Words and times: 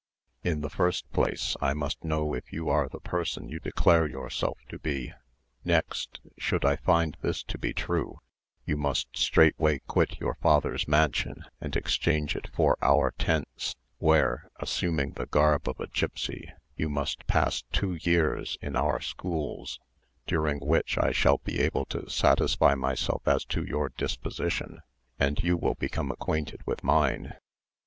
"In 0.43 0.61
the 0.61 0.69
first 0.71 1.07
place 1.11 1.55
I 1.61 1.75
must 1.75 2.03
know 2.03 2.33
if 2.33 2.51
you 2.51 2.69
are 2.69 2.89
the 2.89 2.99
person 2.99 3.49
you 3.49 3.59
declare 3.59 4.07
yourself 4.09 4.57
to 4.69 4.79
be. 4.79 5.13
Next, 5.63 6.19
should 6.39 6.65
I 6.65 6.77
find 6.77 7.15
this 7.21 7.43
to 7.43 7.59
be 7.59 7.71
true, 7.71 8.17
you 8.65 8.77
must 8.77 9.15
straightway 9.15 9.77
quit 9.85 10.19
your 10.19 10.39
father's 10.41 10.87
mansion, 10.87 11.45
and 11.59 11.75
exchange 11.75 12.35
it 12.35 12.49
for 12.51 12.79
our 12.81 13.11
tents, 13.19 13.75
where, 13.99 14.49
assuming 14.59 15.11
the 15.11 15.27
garb 15.27 15.69
of 15.69 15.79
a 15.79 15.85
gipsy, 15.85 16.51
you 16.75 16.89
must 16.89 17.27
pass 17.27 17.61
two 17.71 17.93
years 18.01 18.57
in 18.59 18.75
our 18.75 19.01
schools, 19.01 19.79
during 20.25 20.57
which 20.65 20.97
I 20.97 21.11
shall 21.11 21.37
be 21.37 21.59
able 21.59 21.85
to 21.93 22.09
satisfy 22.09 22.73
myself 22.73 23.27
as 23.27 23.45
to 23.45 23.63
your 23.63 23.89
disposition, 23.89 24.79
and 25.19 25.43
you 25.43 25.57
will 25.57 25.75
become 25.75 26.09
acquainted 26.11 26.65
with 26.65 26.83
mine. 26.83 27.35